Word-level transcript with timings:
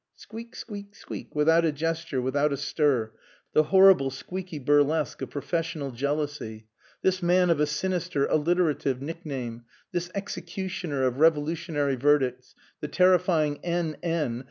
Squeak, 0.15 0.55
squeak, 0.55 0.95
squeak, 0.95 1.35
without 1.35 1.63
a 1.63 1.71
gesture, 1.71 2.19
without 2.23 2.51
a 2.51 2.57
stir 2.57 3.11
the 3.53 3.65
horrible 3.65 4.09
squeaky 4.09 4.57
burlesque 4.57 5.21
of 5.21 5.29
professional 5.29 5.91
jealousy 5.91 6.65
this 7.03 7.21
man 7.21 7.51
of 7.51 7.59
a 7.59 7.67
sinister 7.67 8.25
alliterative 8.25 8.99
nickname, 8.99 9.63
this 9.91 10.09
executioner 10.15 11.03
of 11.03 11.19
revolutionary 11.19 11.97
verdicts, 11.97 12.55
the 12.79 12.87
terrifying 12.87 13.59
N.N. 13.63 14.39